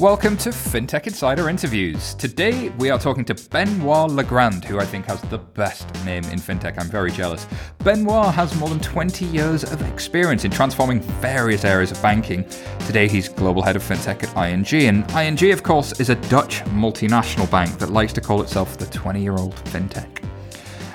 Welcome 0.00 0.38
to 0.38 0.48
FinTech 0.48 1.06
Insider 1.08 1.50
Interviews. 1.50 2.14
Today 2.14 2.70
we 2.78 2.88
are 2.88 2.98
talking 2.98 3.22
to 3.26 3.34
Benoit 3.34 4.10
Legrand, 4.10 4.64
who 4.64 4.78
I 4.78 4.86
think 4.86 5.04
has 5.04 5.20
the 5.20 5.36
best 5.36 5.86
name 6.06 6.24
in 6.24 6.38
FinTech. 6.38 6.80
I'm 6.80 6.88
very 6.88 7.10
jealous. 7.10 7.46
Benoit 7.84 8.32
has 8.32 8.58
more 8.58 8.70
than 8.70 8.80
20 8.80 9.26
years 9.26 9.62
of 9.62 9.82
experience 9.92 10.46
in 10.46 10.52
transforming 10.52 11.02
various 11.20 11.66
areas 11.66 11.90
of 11.92 12.00
banking. 12.00 12.48
Today 12.86 13.08
he's 13.08 13.28
global 13.28 13.60
head 13.60 13.76
of 13.76 13.82
FinTech 13.82 14.24
at 14.24 14.34
ING, 14.34 14.88
and 14.88 15.42
ING, 15.42 15.52
of 15.52 15.62
course, 15.62 16.00
is 16.00 16.08
a 16.08 16.14
Dutch 16.30 16.60
multinational 16.70 17.50
bank 17.50 17.78
that 17.78 17.90
likes 17.90 18.14
to 18.14 18.22
call 18.22 18.40
itself 18.40 18.78
the 18.78 18.86
20 18.86 19.20
year 19.20 19.36
old 19.36 19.54
FinTech. 19.66 20.24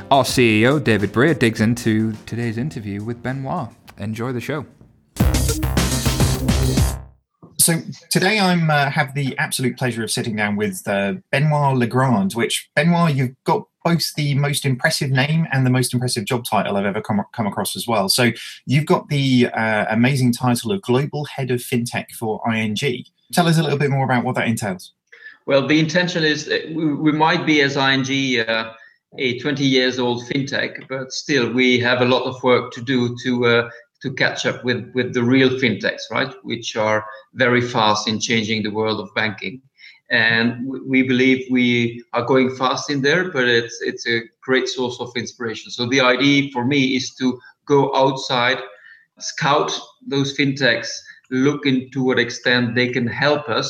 Our 0.10 0.24
CEO, 0.24 0.84
David 0.84 1.12
Brear, 1.12 1.36
digs 1.36 1.62
into 1.62 2.14
today's 2.26 2.58
interview 2.58 3.04
with 3.04 3.22
Benoit. 3.22 3.70
Enjoy 4.00 4.32
the 4.32 4.42
show. 4.42 4.66
So 7.66 7.82
today 8.12 8.40
I'm 8.40 8.70
uh, 8.70 8.92
have 8.92 9.16
the 9.16 9.36
absolute 9.40 9.76
pleasure 9.76 10.04
of 10.04 10.12
sitting 10.12 10.36
down 10.36 10.56
with 10.56 10.88
uh, 10.88 11.16
Benoit 11.32 11.76
Legrand. 11.76 12.34
Which 12.34 12.70
Benoit, 12.76 13.16
you've 13.16 13.34
got 13.44 13.68
both 13.84 14.14
the 14.14 14.36
most 14.36 14.68
impressive 14.68 15.10
name 15.10 15.48
and 15.52 15.66
the 15.66 15.72
most 15.72 15.92
impressive 15.92 16.26
job 16.26 16.46
title 16.46 16.78
I've 16.78 16.86
ever 16.86 17.02
come, 17.02 17.24
come 17.34 17.48
across 17.48 17.76
as 17.76 17.88
well. 17.88 18.08
So 18.08 18.30
you've 18.68 18.86
got 18.86 19.10
the 19.10 19.48
uh, 19.48 19.86
amazing 19.90 20.34
title 20.34 20.74
of 20.74 20.84
Global 20.84 21.26
Head 21.26 21.50
of 21.50 21.60
FinTech 21.60 22.12
for 22.12 22.40
ING. 22.54 22.78
Tell 23.34 23.48
us 23.48 23.58
a 23.58 23.64
little 23.64 23.80
bit 23.80 23.90
more 23.90 24.06
about 24.06 24.24
what 24.24 24.36
that 24.36 24.48
entails. 24.48 24.94
Well, 25.48 25.66
the 25.66 25.80
intention 25.80 26.24
is 26.24 26.48
we, 26.68 26.94
we 26.94 27.12
might 27.14 27.48
be 27.48 27.62
as 27.62 27.78
ING 27.78 28.48
uh, 28.48 28.74
a 29.18 29.40
20 29.40 29.66
years 29.66 29.98
old 29.98 30.24
fintech, 30.26 30.88
but 30.88 31.12
still 31.12 31.52
we 31.52 31.80
have 31.80 32.02
a 32.02 32.06
lot 32.06 32.26
of 32.26 32.44
work 32.44 32.72
to 32.74 32.82
do 32.82 33.16
to 33.24 33.46
uh, 33.46 33.70
to 34.06 34.14
catch 34.14 34.46
up 34.46 34.64
with 34.64 34.92
with 34.94 35.16
the 35.16 35.24
real 35.24 35.50
fintechs, 35.62 36.04
right? 36.12 36.32
Which 36.44 36.76
are 36.76 37.04
very 37.34 37.62
fast 37.62 38.08
in 38.08 38.20
changing 38.20 38.62
the 38.62 38.76
world 38.80 39.00
of 39.00 39.10
banking. 39.16 39.62
And 40.12 40.48
we 40.88 41.02
believe 41.02 41.48
we 41.50 42.04
are 42.14 42.24
going 42.24 42.56
fast 42.56 42.92
in 42.92 43.02
there, 43.02 43.32
but 43.32 43.48
it's 43.48 43.82
it's 43.82 44.08
a 44.08 44.22
great 44.44 44.68
source 44.70 44.98
of 45.00 45.10
inspiration. 45.16 45.72
So 45.72 45.88
the 45.88 46.02
idea 46.02 46.52
for 46.54 46.64
me 46.66 46.96
is 46.96 47.16
to 47.16 47.40
go 47.66 47.96
outside, 47.96 48.60
scout 49.18 49.72
those 50.06 50.38
fintechs, 50.38 50.90
look 51.32 51.66
into 51.66 52.04
what 52.04 52.20
extent 52.20 52.76
they 52.76 52.90
can 52.90 53.08
help 53.08 53.50
us 53.50 53.70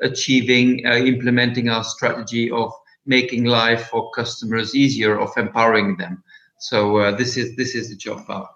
achieving, 0.00 0.86
uh, 0.86 0.96
implementing 0.96 1.68
our 1.68 1.84
strategy 1.84 2.50
of 2.50 2.72
making 3.04 3.44
life 3.44 3.88
for 3.90 4.10
customers 4.12 4.74
easier, 4.74 5.20
of 5.20 5.30
empowering 5.36 5.98
them. 5.98 6.24
So 6.58 6.96
uh, 6.96 7.10
this 7.14 7.36
is 7.36 7.54
this 7.56 7.74
is 7.74 7.90
the 7.90 7.96
job. 7.96 8.48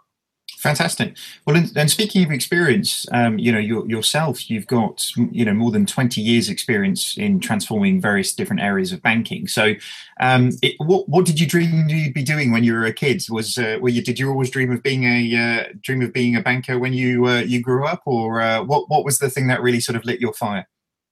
Fantastic. 0.59 1.17
Well, 1.47 1.57
and 1.57 1.89
speaking 1.89 2.25
of 2.25 2.33
experience, 2.33 3.07
um, 3.13 3.39
you 3.39 3.53
know, 3.53 3.61
your, 3.61 3.89
yourself, 3.89 4.51
you've 4.51 4.67
got 4.67 5.09
you 5.31 5.45
know 5.45 5.55
more 5.55 5.71
than 5.71 5.87
twenty 5.87 6.21
years' 6.21 6.49
experience 6.49 7.17
in 7.17 7.39
transforming 7.39 8.01
various 8.01 8.35
different 8.35 8.61
areas 8.61 8.91
of 8.91 9.01
banking. 9.01 9.47
So, 9.47 9.75
um, 10.19 10.51
it, 10.61 10.75
what 10.79 11.09
what 11.09 11.27
did 11.27 11.39
you 11.39 11.47
dream 11.47 11.89
you'd 11.89 12.13
be 12.13 12.25
doing 12.25 12.51
when 12.51 12.65
you 12.65 12.73
were 12.75 12.85
a 12.85 12.93
kid? 12.93 13.23
Was 13.31 13.57
uh, 13.57 13.79
were 13.81 13.89
you 13.89 14.03
did 14.03 14.19
you 14.19 14.29
always 14.31 14.51
dream 14.51 14.73
of 14.73 14.83
being 14.83 15.05
a 15.05 15.37
uh, 15.37 15.65
dream 15.81 16.03
of 16.03 16.13
being 16.13 16.35
a 16.35 16.43
banker 16.43 16.77
when 16.77 16.93
you 16.93 17.29
uh, 17.29 17.39
you 17.39 17.63
grew 17.63 17.87
up, 17.87 18.03
or 18.05 18.41
uh, 18.41 18.61
what 18.65 18.91
what 18.91 19.05
was 19.05 19.21
the 19.21 19.31
thing 19.31 19.47
that 19.47 19.63
really 19.63 19.81
sort 19.81 19.95
of 19.95 20.05
lit 20.05 20.21
your 20.21 20.33
fire? 20.33 20.67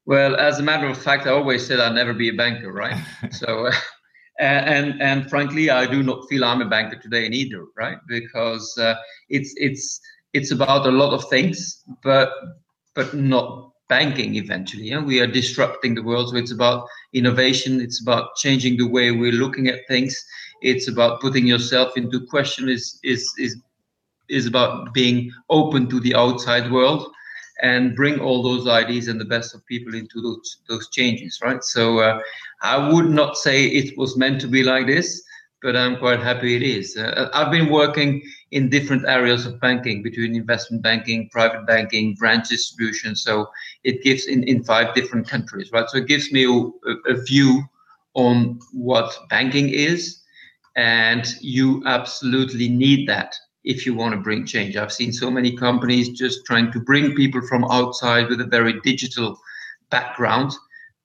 Well, 0.06 0.34
as 0.34 0.58
a 0.58 0.62
matter 0.64 0.88
of 0.88 1.00
fact, 1.00 1.28
I 1.28 1.30
always 1.30 1.64
said 1.64 1.78
I'd 1.78 1.94
never 1.94 2.14
be 2.14 2.30
a 2.30 2.34
banker, 2.34 2.72
right? 2.72 3.00
so. 3.30 3.70
And 4.38 5.00
and 5.00 5.28
frankly, 5.30 5.70
I 5.70 5.86
do 5.86 6.02
not 6.02 6.28
feel 6.28 6.44
I'm 6.44 6.60
a 6.60 6.68
banker 6.68 6.96
today 6.96 7.26
either, 7.26 7.64
right? 7.76 7.98
Because 8.06 8.76
uh, 8.78 8.94
it's 9.28 9.54
it's 9.56 10.00
it's 10.32 10.50
about 10.50 10.86
a 10.86 10.90
lot 10.90 11.14
of 11.14 11.28
things, 11.30 11.82
but 12.02 12.30
but 12.94 13.14
not 13.14 13.72
banking 13.88 14.34
eventually. 14.34 14.84
Yeah? 14.90 15.02
We 15.02 15.20
are 15.20 15.26
disrupting 15.26 15.94
the 15.94 16.02
world, 16.02 16.30
so 16.30 16.36
it's 16.36 16.52
about 16.52 16.86
innovation. 17.12 17.80
It's 17.80 18.02
about 18.02 18.36
changing 18.36 18.76
the 18.76 18.88
way 18.88 19.10
we're 19.10 19.32
looking 19.32 19.68
at 19.68 19.80
things. 19.88 20.16
It's 20.60 20.88
about 20.88 21.20
putting 21.20 21.46
yourself 21.46 21.96
into 21.96 22.26
question. 22.26 22.68
Is 22.68 22.98
is 23.02 23.30
is 23.38 23.56
is 24.28 24.46
about 24.46 24.92
being 24.92 25.30
open 25.48 25.88
to 25.88 26.00
the 26.00 26.14
outside 26.14 26.70
world 26.70 27.10
and 27.62 27.96
bring 27.96 28.20
all 28.20 28.42
those 28.42 28.66
ideas 28.68 29.08
and 29.08 29.20
the 29.20 29.24
best 29.24 29.54
of 29.54 29.66
people 29.66 29.94
into 29.94 30.20
those 30.20 30.58
those 30.68 30.88
changes, 30.90 31.40
right? 31.42 31.62
So 31.64 31.98
uh, 32.00 32.20
I 32.62 32.92
would 32.92 33.10
not 33.10 33.36
say 33.36 33.66
it 33.66 33.96
was 33.96 34.16
meant 34.16 34.40
to 34.42 34.48
be 34.48 34.62
like 34.62 34.86
this, 34.86 35.22
but 35.62 35.76
I'm 35.76 35.96
quite 35.96 36.20
happy 36.20 36.54
it 36.56 36.62
is. 36.62 36.96
Uh, 36.96 37.28
I've 37.32 37.50
been 37.50 37.70
working 37.70 38.22
in 38.50 38.68
different 38.68 39.04
areas 39.06 39.46
of 39.46 39.60
banking, 39.60 40.02
between 40.02 40.34
investment 40.34 40.82
banking, 40.82 41.28
private 41.30 41.66
banking, 41.66 42.14
branch 42.14 42.48
distribution. 42.48 43.16
So 43.16 43.48
it 43.84 44.02
gives 44.02 44.26
in, 44.26 44.42
in 44.44 44.62
five 44.64 44.94
different 44.94 45.28
countries, 45.28 45.70
right? 45.72 45.88
So 45.88 45.98
it 45.98 46.06
gives 46.06 46.30
me 46.32 46.44
a, 46.44 47.12
a 47.12 47.22
view 47.22 47.64
on 48.14 48.58
what 48.72 49.16
banking 49.28 49.68
is, 49.70 50.22
and 50.76 51.26
you 51.40 51.82
absolutely 51.86 52.68
need 52.68 53.08
that 53.08 53.34
if 53.66 53.84
you 53.84 53.94
want 53.94 54.14
to 54.14 54.20
bring 54.20 54.46
change. 54.46 54.76
I've 54.76 54.92
seen 54.92 55.12
so 55.12 55.30
many 55.30 55.54
companies 55.54 56.08
just 56.08 56.46
trying 56.46 56.72
to 56.72 56.80
bring 56.80 57.14
people 57.14 57.42
from 57.46 57.64
outside 57.64 58.28
with 58.28 58.40
a 58.40 58.46
very 58.46 58.80
digital 58.80 59.38
background, 59.90 60.52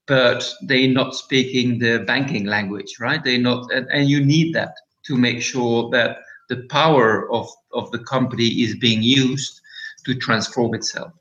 but 0.07 0.49
they're 0.67 0.87
not 0.87 1.15
speaking 1.15 1.79
the 1.79 2.03
banking 2.05 2.45
language, 2.45 2.97
right? 2.99 3.23
They're 3.23 3.39
not, 3.39 3.71
and, 3.73 3.87
and 3.91 4.07
you 4.07 4.23
need 4.23 4.53
that 4.53 4.75
to 5.07 5.17
make 5.17 5.41
sure 5.41 5.89
that 5.89 6.19
the 6.49 6.67
power 6.69 7.31
of, 7.31 7.49
of 7.73 7.91
the 7.91 7.99
company 7.99 8.47
is 8.47 8.75
being 8.77 9.01
used 9.01 9.59
to 10.05 10.13
transform 10.15 10.75
itself. 10.75 11.11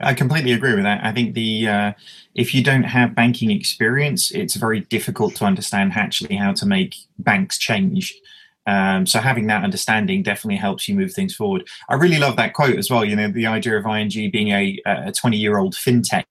I 0.00 0.14
completely 0.14 0.52
agree 0.52 0.74
with 0.74 0.84
that. 0.84 1.04
I 1.04 1.12
think 1.12 1.34
the 1.34 1.66
uh, 1.66 1.92
if 2.36 2.54
you 2.54 2.62
don't 2.62 2.84
have 2.84 3.16
banking 3.16 3.50
experience, 3.50 4.30
it's 4.30 4.54
very 4.54 4.80
difficult 4.80 5.34
to 5.36 5.44
understand 5.44 5.92
actually 5.96 6.36
how 6.36 6.52
to 6.52 6.66
make 6.66 6.94
banks 7.18 7.58
change. 7.58 8.14
Um, 8.68 9.06
so 9.06 9.18
having 9.18 9.46
that 9.46 9.64
understanding 9.64 10.22
definitely 10.22 10.56
helps 10.56 10.86
you 10.86 10.94
move 10.94 11.14
things 11.14 11.34
forward. 11.34 11.66
I 11.88 11.94
really 11.94 12.18
love 12.18 12.36
that 12.36 12.52
quote 12.52 12.76
as 12.76 12.90
well. 12.90 13.02
You 13.02 13.16
know, 13.16 13.30
the 13.30 13.46
idea 13.46 13.78
of 13.78 13.86
ING 13.86 14.30
being 14.30 14.48
a, 14.48 14.78
a 14.84 15.10
20 15.10 15.38
year 15.38 15.56
old 15.56 15.74
fintech. 15.74 16.24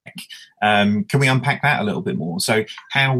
Um, 0.61 1.03
can 1.05 1.19
we 1.19 1.27
unpack 1.27 1.63
that 1.63 1.81
a 1.81 1.83
little 1.83 2.03
bit 2.03 2.15
more? 2.15 2.39
So 2.39 2.63
how, 2.91 3.15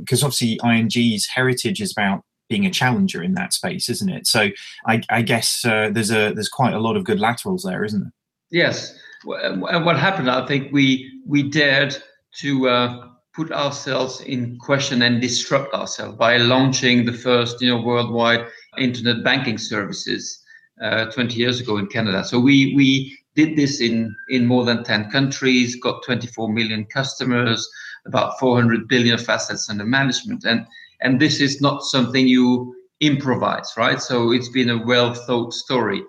because 0.00 0.22
um, 0.22 0.26
obviously 0.26 0.58
ING's 0.64 1.26
heritage 1.26 1.82
is 1.82 1.92
about 1.92 2.22
being 2.48 2.64
a 2.64 2.70
challenger 2.70 3.22
in 3.22 3.34
that 3.34 3.52
space, 3.52 3.90
isn't 3.90 4.08
it? 4.08 4.26
So 4.26 4.48
I, 4.86 5.02
I 5.10 5.20
guess 5.20 5.62
uh, 5.66 5.90
there's 5.92 6.10
a 6.10 6.32
there's 6.32 6.48
quite 6.48 6.72
a 6.72 6.80
lot 6.80 6.96
of 6.96 7.04
good 7.04 7.20
laterals 7.20 7.64
there, 7.64 7.84
isn't 7.84 8.00
there? 8.00 8.12
Yes. 8.50 8.98
And 9.26 9.60
what 9.60 9.98
happened? 9.98 10.30
I 10.30 10.46
think 10.46 10.72
we 10.72 11.20
we 11.26 11.42
dared 11.42 11.96
to. 12.38 12.68
Uh, 12.68 13.08
put 13.34 13.50
ourselves 13.50 14.20
in 14.20 14.56
question 14.58 15.02
and 15.02 15.20
disrupt 15.20 15.74
ourselves 15.74 16.16
by 16.16 16.36
launching 16.36 17.04
the 17.04 17.12
first 17.12 17.60
you 17.60 17.68
know 17.68 17.82
worldwide 17.82 18.46
internet 18.78 19.24
banking 19.24 19.58
services 19.58 20.44
uh, 20.82 21.06
20 21.06 21.34
years 21.36 21.60
ago 21.60 21.76
in 21.78 21.86
Canada. 21.86 22.24
So 22.24 22.38
we 22.38 22.74
we 22.74 23.18
did 23.34 23.56
this 23.56 23.80
in 23.80 24.14
in 24.28 24.46
more 24.46 24.64
than 24.64 24.84
10 24.84 25.10
countries, 25.10 25.76
got 25.76 26.02
24 26.04 26.48
million 26.48 26.84
customers, 26.86 27.68
about 28.06 28.38
400 28.38 28.88
billion 28.88 29.14
of 29.14 29.28
assets 29.28 29.68
under 29.68 29.84
management, 29.84 30.44
and 30.44 30.66
and 31.00 31.20
this 31.20 31.40
is 31.40 31.60
not 31.60 31.82
something 31.82 32.26
you 32.26 32.74
improvise, 33.00 33.74
right? 33.76 34.00
So 34.00 34.32
it's 34.32 34.48
been 34.48 34.70
a 34.70 34.84
well 34.84 35.14
thought 35.14 35.52
story, 35.52 36.02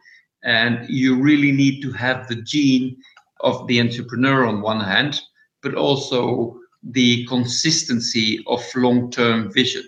and 0.44 0.88
you 0.90 1.22
really 1.22 1.52
need 1.52 1.82
to 1.82 1.92
have 1.94 2.28
the 2.28 2.42
gene 2.42 2.98
of 3.42 3.68
the 3.68 3.82
entrepreneur 3.82 4.46
on 4.46 4.62
one 4.62 4.80
hand, 4.80 5.22
but 5.62 5.76
also 5.76 6.60
the 6.92 7.26
consistency 7.26 8.44
of 8.48 8.64
long-term 8.76 9.52
vision. 9.52 9.84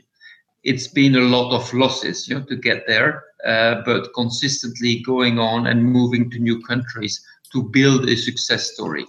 It's 0.64 0.88
been 0.88 1.16
a 1.16 1.22
lot 1.22 1.54
of 1.54 1.74
losses, 1.74 2.28
you 2.28 2.36
know, 2.36 2.46
to 2.46 2.56
get 2.56 2.86
there, 2.88 3.24
uh, 3.46 3.82
but 3.86 4.14
consistently 4.14 5.02
going 5.04 5.40
on 5.40 5.68
and 5.68 5.84
moving 5.84 6.30
to 6.32 6.40
new 6.40 6.62
countries 6.62 7.24
to 7.54 7.64
build 7.64 8.10
a 8.10 8.16
success 8.16 8.74
story. 8.74 9.06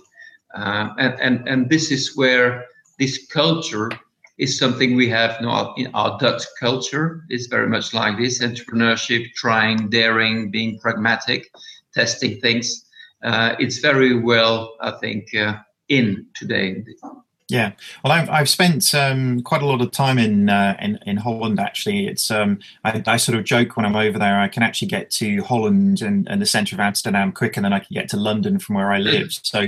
Uh, 0.54 0.90
and, 0.98 1.20
and, 1.20 1.48
and 1.48 1.70
this 1.70 1.90
is 1.90 2.16
where 2.16 2.66
this 2.98 3.26
culture 3.26 3.90
is 4.38 4.58
something 4.58 4.94
we 4.94 5.08
have 5.08 5.40
know, 5.40 5.74
in 5.76 5.90
our 5.94 6.16
Dutch 6.18 6.44
culture 6.60 7.24
is 7.28 7.48
very 7.48 7.68
much 7.68 7.92
like 7.92 8.16
this 8.16 8.40
entrepreneurship, 8.40 9.32
trying, 9.34 9.88
daring, 9.88 10.50
being 10.50 10.78
pragmatic, 10.78 11.50
testing 11.92 12.40
things. 12.40 12.86
Uh, 13.24 13.56
it's 13.58 13.78
very 13.78 14.20
well, 14.20 14.76
I 14.80 14.92
think, 14.92 15.34
uh, 15.34 15.56
in 15.88 16.26
today. 16.36 16.84
Yeah, 17.50 17.72
well, 18.04 18.12
I've 18.12 18.28
I've 18.28 18.48
spent 18.48 18.94
um, 18.94 19.42
quite 19.42 19.62
a 19.62 19.66
lot 19.66 19.80
of 19.80 19.90
time 19.90 20.18
in 20.18 20.50
uh, 20.50 20.76
in 20.82 20.98
in 21.06 21.16
Holland. 21.16 21.58
Actually, 21.58 22.06
it's 22.06 22.30
um, 22.30 22.58
I, 22.84 23.02
I, 23.06 23.16
sort 23.16 23.38
of 23.38 23.44
joke 23.44 23.74
when 23.74 23.86
I'm 23.86 23.96
over 23.96 24.18
there. 24.18 24.38
I 24.38 24.48
can 24.48 24.62
actually 24.62 24.88
get 24.88 25.10
to 25.12 25.42
Holland 25.44 26.02
and, 26.02 26.28
and 26.28 26.42
the 26.42 26.46
centre 26.46 26.76
of 26.76 26.80
Amsterdam 26.80 27.32
quicker 27.32 27.62
than 27.62 27.72
I 27.72 27.78
can 27.78 27.94
get 27.94 28.10
to 28.10 28.18
London 28.18 28.58
from 28.58 28.74
where 28.74 28.92
I 28.92 28.98
live. 28.98 29.32
So, 29.32 29.66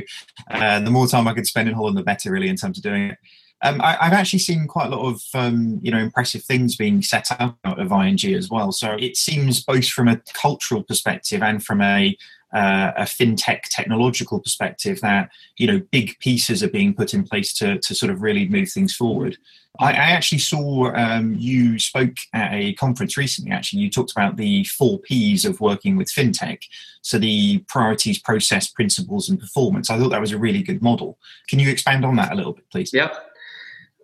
uh, 0.51 0.81
the 0.81 0.91
more 0.91 1.07
time 1.07 1.27
I 1.27 1.33
could 1.33 1.47
spend 1.47 1.71
in 1.71 1.75
Holland, 1.75 1.97
the 1.97 2.03
better, 2.03 2.31
really, 2.31 2.51
in 2.51 2.57
terms 2.57 2.77
of 2.77 2.85
doing 2.85 3.13
it. 3.13 3.19
Um, 3.63 3.81
I, 3.83 3.93
have 4.05 4.13
actually 4.13 4.39
seen 4.41 4.67
quite 4.67 4.87
a 4.87 4.97
lot 4.97 5.11
of 5.11 5.23
um, 5.33 5.81
you 5.83 5.91
know 5.91 5.99
impressive 5.99 6.45
things 6.45 6.77
being 6.77 7.01
set 7.01 7.29
out 7.41 7.57
of 7.65 7.93
ING 7.93 8.35
as 8.35 8.51
well. 8.51 8.73
So 8.73 8.93
it 8.93 9.17
seems 9.17 9.65
both 9.65 9.89
from 9.89 10.07
a 10.07 10.21
cultural 10.35 10.83
perspective 10.83 11.43
and 11.43 11.65
from 11.65 11.81
a 11.81 12.15
uh, 12.53 12.93
a 12.97 13.03
fintech 13.03 13.63
technological 13.71 14.41
perspective 14.41 15.01
that 15.01 15.31
you 15.57 15.67
know 15.67 15.81
big 15.91 16.19
pieces 16.21 16.63
are 16.63 16.71
being 16.71 16.95
put 16.95 17.15
in 17.15 17.25
place 17.25 17.53
to 17.55 17.79
to 17.79 17.95
sort 17.95 18.11
of 18.11 18.23
really 18.23 18.49
move 18.49 18.71
things 18.71 18.95
forward. 18.95 19.37
I, 19.79 19.93
I 19.93 20.11
actually 20.11 20.39
saw 20.39 20.93
um, 20.95 21.35
you 21.39 21.79
spoke 21.79 22.17
at 22.35 22.53
a 22.53 22.75
conference 22.75 23.17
recently. 23.17 23.53
Actually, 23.53 23.83
you 23.83 23.91
talked 23.91 24.11
about 24.11 24.37
the 24.37 24.65
four 24.65 24.99
P's 24.99 25.45
of 25.45 25.61
working 25.61 25.97
with 25.97 26.09
fintech. 26.09 26.63
So 27.03 27.19
the 27.19 27.59
priorities, 27.69 28.19
process, 28.19 28.69
principles, 28.69 29.29
and 29.29 29.39
performance. 29.39 29.89
I 29.89 29.99
thought 29.99 30.11
that 30.11 30.21
was 30.21 30.33
a 30.33 30.39
really 30.39 30.63
good 30.63 30.83
model. 30.83 31.19
Can 31.49 31.59
you 31.59 31.71
expand 31.71 32.05
on 32.05 32.17
that 32.17 32.33
a 32.33 32.35
little 32.35 32.53
bit, 32.53 32.69
please? 32.71 32.91
Yeah. 32.93 33.11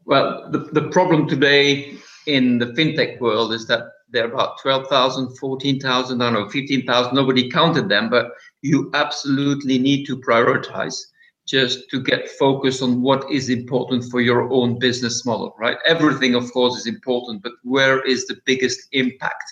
Well, 0.04 0.48
the, 0.50 0.58
the 0.58 0.88
problem 0.88 1.28
today 1.28 1.96
in 2.26 2.58
the 2.58 2.66
fintech 2.66 3.20
world 3.20 3.52
is 3.52 3.66
that 3.66 3.92
there 4.16 4.24
are 4.24 4.32
about 4.32 4.58
12,000, 4.62 5.36
14,000, 5.36 6.22
I 6.22 6.24
don't 6.24 6.32
know, 6.32 6.48
15,000. 6.48 7.14
Nobody 7.14 7.50
counted 7.50 7.90
them, 7.90 8.08
but 8.08 8.32
you 8.62 8.90
absolutely 8.94 9.78
need 9.78 10.06
to 10.06 10.16
prioritize 10.16 10.96
just 11.46 11.90
to 11.90 12.02
get 12.02 12.30
focused 12.30 12.82
on 12.82 13.02
what 13.02 13.30
is 13.30 13.50
important 13.50 14.04
for 14.10 14.22
your 14.22 14.50
own 14.50 14.78
business 14.78 15.26
model, 15.26 15.54
right? 15.58 15.76
Everything, 15.84 16.34
of 16.34 16.50
course, 16.52 16.76
is 16.76 16.86
important, 16.86 17.42
but 17.42 17.52
where 17.62 18.02
is 18.06 18.26
the 18.26 18.40
biggest 18.46 18.88
impact? 18.92 19.44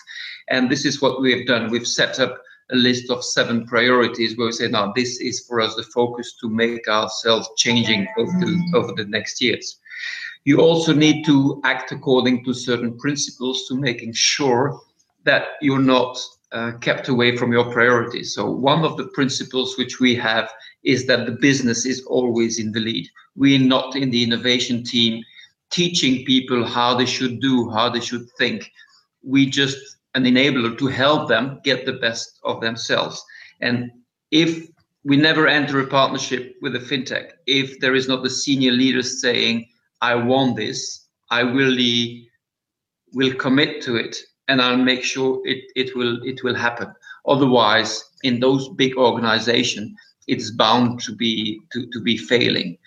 And 0.49 0.67
this 0.67 0.83
is 0.83 0.99
what 0.99 1.21
we 1.21 1.31
have 1.37 1.45
done. 1.45 1.69
We've 1.69 1.87
set 1.87 2.19
up 2.19 2.41
a 2.71 2.75
list 2.75 3.11
of 3.11 3.23
seven 3.23 3.67
priorities 3.67 4.35
where 4.35 4.47
we 4.47 4.51
say, 4.51 4.67
now 4.67 4.91
this 4.95 5.21
is 5.21 5.45
for 5.47 5.61
us 5.61 5.75
the 5.75 5.83
focus 5.83 6.35
to 6.41 6.49
make 6.49 6.87
ourselves 6.87 7.47
changing 7.55 8.07
over 8.17 8.31
the, 8.31 8.71
over 8.73 8.93
the 8.93 9.05
next 9.05 9.39
years. 9.41 9.79
You 10.45 10.61
also 10.61 10.93
need 10.93 11.25
to 11.25 11.59
act 11.63 11.91
according 11.91 12.45
to 12.45 12.53
certain 12.53 12.97
principles 12.97 13.67
to 13.67 13.75
making 13.75 14.13
sure 14.13 14.79
that 15.23 15.47
you're 15.59 15.79
not 15.79 16.19
uh, 16.51 16.73
kept 16.81 17.07
away 17.07 17.35
from 17.35 17.51
your 17.51 17.71
priorities. 17.71 18.35
So 18.35 18.49
one 18.49 18.85
of 18.85 18.95
the 18.95 19.07
principles 19.07 19.75
which 19.77 19.99
we 19.99 20.15
have 20.15 20.49
is 20.83 21.07
that 21.07 21.25
the 21.25 21.31
business 21.31 21.85
is 21.85 22.05
always 22.05 22.59
in 22.59 22.71
the 22.71 22.79
lead. 22.79 23.09
We're 23.35 23.59
not 23.59 23.95
in 23.95 24.11
the 24.11 24.23
innovation 24.23 24.83
team 24.83 25.23
teaching 25.71 26.23
people 26.25 26.63
how 26.63 26.95
they 26.95 27.07
should 27.07 27.41
do, 27.41 27.71
how 27.71 27.89
they 27.89 27.99
should 27.99 28.29
think. 28.37 28.71
We 29.23 29.49
just 29.49 29.97
an 30.13 30.25
enabler 30.25 30.77
to 30.77 30.87
help 30.87 31.27
them 31.27 31.59
get 31.63 31.85
the 31.85 31.93
best 31.93 32.39
of 32.43 32.61
themselves. 32.61 33.21
And 33.61 33.91
if 34.29 34.67
we 35.03 35.17
never 35.17 35.47
enter 35.47 35.79
a 35.79 35.87
partnership 35.87 36.55
with 36.61 36.75
a 36.75 36.79
fintech, 36.79 37.31
if 37.47 37.79
there 37.79 37.95
is 37.95 38.07
not 38.07 38.23
the 38.23 38.29
senior 38.29 38.71
leaders 38.71 39.21
saying, 39.21 39.67
I 40.01 40.15
want 40.15 40.55
this. 40.55 41.07
I 41.29 41.41
really 41.41 42.29
will 43.13 43.33
commit 43.33 43.81
to 43.83 43.95
it, 43.95 44.17
and 44.47 44.61
I'll 44.61 44.77
make 44.77 45.03
sure 45.03 45.41
it 45.45 45.63
it 45.75 45.95
will 45.95 46.21
it 46.23 46.43
will 46.43 46.55
happen. 46.55 46.93
Otherwise, 47.25 48.03
in 48.23 48.39
those 48.39 48.69
big 48.69 48.95
organizations, 48.97 49.97
it's 50.27 50.51
bound 50.51 50.99
to 51.01 51.15
be 51.15 51.59
to, 51.73 51.87
to 51.91 52.01
be 52.01 52.17
failing. 52.17 52.77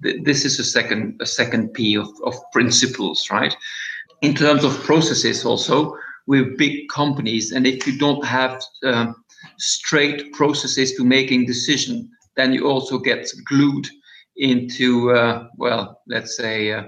This 0.00 0.44
is 0.44 0.58
a 0.58 0.64
second 0.64 1.20
a 1.20 1.26
second 1.26 1.74
P 1.74 1.96
of, 1.96 2.08
of 2.24 2.34
principles, 2.52 3.28
right? 3.30 3.54
In 4.22 4.34
terms 4.34 4.64
of 4.64 4.82
processes, 4.84 5.44
also 5.44 5.96
with 6.26 6.56
big 6.56 6.88
companies, 6.88 7.52
and 7.52 7.66
if 7.66 7.86
you 7.86 7.98
don't 7.98 8.24
have 8.24 8.62
um, 8.84 9.16
straight 9.58 10.32
processes 10.32 10.94
to 10.94 11.04
making 11.04 11.46
decision, 11.46 12.08
then 12.36 12.52
you 12.52 12.68
also 12.68 12.98
get 12.98 13.28
glued 13.48 13.88
into, 14.36 15.12
uh, 15.12 15.48
well, 15.56 16.00
let's 16.06 16.36
say, 16.36 16.72
uh, 16.72 16.84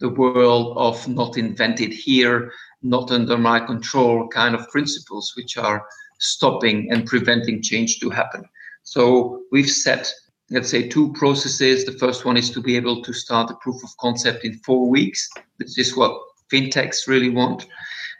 the 0.00 0.08
world 0.08 0.76
of 0.76 1.06
not 1.08 1.38
invented 1.38 1.92
here, 1.92 2.52
not 2.82 3.10
under 3.10 3.38
my 3.38 3.60
control 3.60 4.28
kind 4.28 4.54
of 4.54 4.68
principles, 4.70 5.32
which 5.36 5.56
are 5.56 5.86
stopping 6.18 6.90
and 6.90 7.06
preventing 7.06 7.62
change 7.62 8.00
to 8.00 8.10
happen. 8.10 8.44
So 8.82 9.42
we've 9.50 9.70
set, 9.70 10.12
let's 10.50 10.68
say, 10.68 10.88
two 10.88 11.12
processes. 11.14 11.84
The 11.84 11.98
first 11.98 12.24
one 12.24 12.36
is 12.36 12.50
to 12.50 12.60
be 12.60 12.76
able 12.76 13.02
to 13.02 13.12
start 13.12 13.50
a 13.50 13.54
proof 13.56 13.82
of 13.82 13.96
concept 13.98 14.44
in 14.44 14.58
four 14.58 14.88
weeks. 14.88 15.28
This 15.58 15.78
is 15.78 15.96
what 15.96 16.20
fintechs 16.52 17.08
really 17.08 17.30
want. 17.30 17.66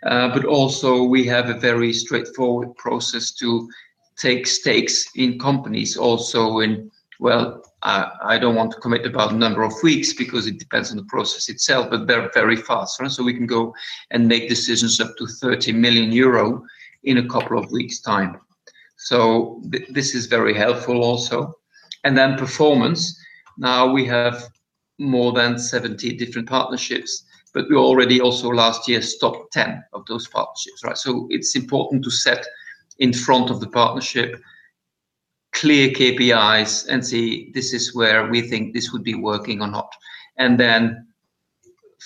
Uh, 0.07 0.29
but 0.29 0.45
also, 0.45 1.03
we 1.03 1.27
have 1.27 1.49
a 1.49 1.59
very 1.59 1.93
straightforward 1.93 2.75
process 2.77 3.33
to 3.33 3.69
take 4.17 4.47
stakes 4.47 5.07
in 5.17 5.39
companies, 5.39 5.97
also 5.97 6.61
in 6.61 6.91
well, 7.21 7.63
I, 7.85 8.39
don't 8.39 8.55
want 8.55 8.73
to 8.73 8.81
commit 8.81 9.05
about 9.05 9.31
the 9.31 9.37
number 9.37 9.63
of 9.63 9.75
weeks 9.83 10.15
because 10.15 10.47
it 10.47 10.59
depends 10.59 10.91
on 10.91 10.97
the 10.97 11.05
process 11.05 11.49
itself, 11.51 11.91
but 11.91 12.07
they're 12.07 12.31
very 12.33 12.57
fast. 12.57 12.99
Right? 12.99 13.11
So 13.11 13.23
we 13.23 13.35
can 13.35 13.47
go 13.47 13.75
and 14.11 14.27
make 14.27 14.49
decisions 14.49 15.01
up 15.01 15.17
to 15.19 15.27
30 15.27 15.73
million 15.73 16.11
euro 16.11 16.65
in 17.05 17.19
a 17.19 17.29
couple 17.29 17.59
of 17.59 17.71
weeks' 17.71 18.01
time. 18.01 18.41
So 18.97 19.61
th- 19.71 19.89
this 19.91 20.15
is 20.15 20.27
very 20.27 20.55
helpful 20.55 21.03
also. 21.03 21.55
And 22.05 22.17
then 22.17 22.39
performance. 22.39 23.19
Now 23.59 23.93
we 23.93 24.07
have 24.07 24.49
more 24.99 25.33
than 25.33 25.59
70 25.59 26.17
different 26.17 26.49
partnerships, 26.49 27.25
but 27.53 27.69
we 27.69 27.77
already 27.77 28.21
also 28.21 28.49
last 28.49 28.89
year 28.89 29.03
stopped 29.03 29.53
10 29.53 29.85
of 29.93 30.07
those 30.07 30.27
partnerships, 30.29 30.83
right? 30.85 30.97
So 30.97 31.27
it's 31.31 31.55
important 31.55 32.03
to 32.05 32.11
set 32.11 32.47
in 32.99 33.13
front 33.13 33.51
of 33.51 33.61
the 33.61 33.69
partnership 33.69 34.41
clear 35.55 35.89
KPIs 35.89 36.87
and 36.89 37.05
see 37.06 37.51
this 37.55 37.73
is 37.73 37.95
where 37.95 38.27
we 38.29 38.43
think 38.43 38.75
this 38.75 38.93
would 38.93 39.05
be 39.05 39.15
working 39.15 39.62
or 39.62 39.69
not, 39.69 39.91
and 40.37 40.61
then 40.61 41.06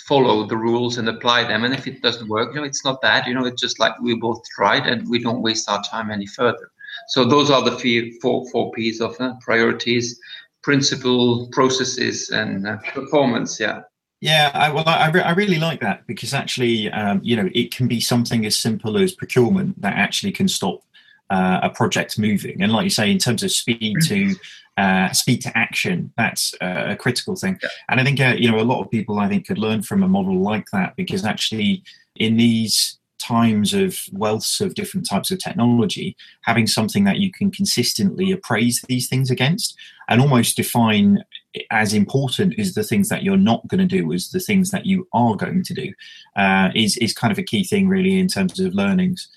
follow 0.07 0.47
the 0.47 0.57
rules 0.57 0.99
and 0.99 1.09
apply 1.09 1.45
them. 1.45 1.65
And 1.65 1.75
if 1.75 1.87
it 1.87 2.01
doesn't 2.03 2.29
work, 2.29 2.55
you 2.55 2.61
know, 2.61 2.67
it's 2.67 2.85
not 2.85 3.01
bad. 3.01 3.27
You 3.27 3.35
know, 3.35 3.45
it's 3.45 3.61
just 3.61 3.81
like 3.81 3.99
we 4.01 4.15
both 4.15 4.43
tried, 4.55 4.87
and 4.87 5.09
we 5.09 5.19
don't 5.19 5.43
waste 5.43 5.69
our 5.69 5.83
time 5.83 6.11
any 6.11 6.27
further. 6.27 6.71
So 7.09 7.25
those 7.25 7.51
are 7.51 7.63
the 7.63 8.19
four 8.23 8.49
four 8.51 8.71
P's 8.73 9.01
of 9.01 9.21
uh, 9.21 9.35
priorities, 9.41 10.21
principle, 10.63 11.49
processes, 11.49 12.31
and 12.31 12.67
uh, 12.67 12.77
performance. 12.95 13.59
Yeah. 13.59 13.83
Yeah, 14.21 14.51
I, 14.53 14.73
well, 14.73 14.83
I, 14.85 15.11
I 15.11 15.31
really 15.31 15.61
like 15.61 15.81
that 15.81 16.05
because 16.09 16.35
actually, 16.35 16.91
um, 16.91 17.21
you 17.23 17.37
know, 17.37 17.49
it 17.55 17.73
can 17.73 17.87
be 17.87 18.01
something 18.01 18.45
as 18.47 18.59
simple 18.59 18.99
as 18.99 19.13
procurement 19.13 19.81
that 19.81 19.95
actually 19.95 20.33
can 20.33 20.49
stop 20.49 20.83
uh, 21.31 21.61
a 21.63 21.71
project 21.71 22.19
moving. 22.19 22.63
And 22.63 22.73
like 22.73 22.85
you 22.85 22.91
say, 22.91 23.11
in 23.11 23.19
terms 23.19 23.43
of 23.43 23.53
speed 23.53 23.97
to 24.07 24.35
uh, 24.77 25.13
speed 25.13 25.43
to 25.43 25.59
action, 25.59 26.13
that's 26.17 26.55
a 26.61 26.97
critical 26.97 27.35
thing. 27.35 27.59
Yeah. 27.63 27.69
And 27.89 28.01
I 28.01 28.05
think 28.05 28.21
uh, 28.21 28.37
you 28.39 28.51
know 28.51 28.61
a 28.61 28.63
lot 28.63 28.81
of 28.81 28.91
people 28.91 29.19
I 29.19 29.29
think 29.29 29.47
could 29.47 29.59
learn 29.59 29.83
from 29.83 30.03
a 30.03 30.09
model 30.09 30.41
like 30.41 30.67
that 30.73 30.97
because 30.97 31.25
actually 31.25 31.83
in 32.17 32.37
these 32.37 32.99
times 33.19 33.75
of 33.75 33.93
wealths 34.13 34.61
of 34.61 34.75
different 34.75 35.09
types 35.09 35.31
of 35.31 35.39
technology, 35.39 36.17
having 36.43 36.67
something 36.67 37.05
that 37.05 37.19
you 37.19 37.31
can 37.31 37.51
consistently 37.51 38.31
appraise 38.31 38.83
these 38.89 39.09
things 39.09 39.31
against 39.31 39.77
and 40.09 40.21
almost 40.21 40.57
define 40.57 41.23
as 41.71 41.93
important 41.93 42.55
is 42.59 42.75
the 42.75 42.83
things 42.83 43.09
that 43.09 43.23
you're 43.23 43.37
not 43.37 43.67
going 43.69 43.87
to 43.87 43.97
do 43.97 44.13
as 44.13 44.31
the 44.31 44.41
things 44.41 44.71
that 44.71 44.87
you 44.87 45.07
are 45.13 45.35
going 45.35 45.63
to 45.63 45.75
do 45.75 45.93
uh, 46.37 46.71
is 46.75 46.97
is 46.99 47.13
kind 47.13 47.33
of 47.33 47.39
a 47.39 47.43
key 47.43 47.65
thing 47.65 47.89
really 47.89 48.19
in 48.19 48.29
terms 48.29 48.59
of 48.61 48.75
learnings. 48.75 49.29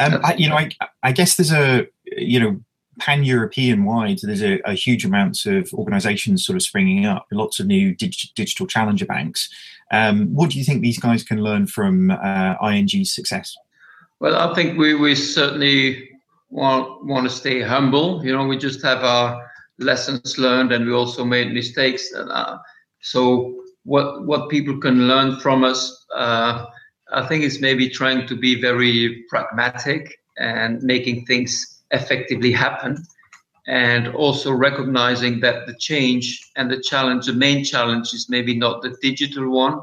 Um, 0.00 0.20
I, 0.22 0.34
you 0.34 0.48
know, 0.48 0.56
I, 0.56 0.70
I 1.02 1.12
guess 1.12 1.36
there's 1.36 1.52
a 1.52 1.86
you 2.04 2.40
know 2.40 2.60
pan 2.98 3.24
European 3.24 3.84
wide. 3.84 4.18
There's 4.22 4.42
a, 4.42 4.60
a, 4.68 4.72
huge 4.72 5.04
amount 5.04 5.44
of 5.46 5.72
organisations 5.74 6.44
sort 6.44 6.56
of 6.56 6.62
springing 6.62 7.04
up. 7.04 7.26
Lots 7.30 7.60
of 7.60 7.66
new 7.66 7.94
dig- 7.94 8.14
digital 8.34 8.66
challenger 8.66 9.06
banks. 9.06 9.48
Um, 9.92 10.34
what 10.34 10.50
do 10.50 10.58
you 10.58 10.64
think 10.64 10.80
these 10.80 10.98
guys 10.98 11.22
can 11.22 11.42
learn 11.42 11.66
from 11.66 12.10
uh, 12.10 12.54
ING's 12.62 13.14
success? 13.14 13.56
Well, 14.20 14.34
I 14.34 14.54
think 14.54 14.78
we 14.78 14.94
we 14.94 15.14
certainly 15.14 16.08
want 16.50 17.04
want 17.04 17.28
to 17.28 17.34
stay 17.34 17.60
humble. 17.60 18.24
You 18.24 18.34
know, 18.34 18.46
we 18.46 18.56
just 18.56 18.82
have 18.82 19.04
our 19.04 19.46
lessons 19.78 20.38
learned, 20.38 20.72
and 20.72 20.86
we 20.86 20.92
also 20.92 21.24
made 21.24 21.52
mistakes. 21.52 22.12
Uh, 22.14 22.56
so 23.00 23.62
what 23.84 24.24
what 24.26 24.48
people 24.48 24.78
can 24.78 25.06
learn 25.06 25.38
from 25.40 25.64
us. 25.64 26.06
Uh, 26.14 26.66
I 27.12 27.26
think 27.26 27.44
it's 27.44 27.60
maybe 27.60 27.88
trying 27.88 28.26
to 28.26 28.36
be 28.36 28.60
very 28.60 29.24
pragmatic 29.28 30.20
and 30.38 30.82
making 30.82 31.24
things 31.26 31.82
effectively 31.90 32.52
happen. 32.52 33.04
And 33.68 34.08
also 34.08 34.52
recognizing 34.52 35.40
that 35.40 35.66
the 35.66 35.74
change 35.74 36.50
and 36.56 36.70
the 36.70 36.80
challenge, 36.80 37.26
the 37.26 37.32
main 37.32 37.64
challenge 37.64 38.12
is 38.14 38.28
maybe 38.28 38.56
not 38.56 38.82
the 38.82 38.96
digital 39.02 39.50
one, 39.50 39.80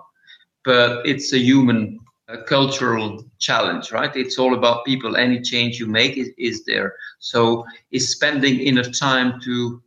but 0.63 1.05
it's 1.05 1.33
a 1.33 1.37
human, 1.39 1.99
a 2.29 2.37
cultural 2.37 3.25
challenge, 3.39 3.91
right? 3.91 4.15
It's 4.15 4.39
all 4.39 4.53
about 4.53 4.85
people. 4.85 5.17
Any 5.17 5.41
change 5.41 5.79
you 5.79 5.87
make 5.87 6.17
is, 6.17 6.29
is 6.37 6.63
there. 6.63 6.95
So 7.19 7.65
is 7.91 8.09
spending 8.09 8.61
enough 8.61 8.97
time 8.97 9.41
to 9.41 9.81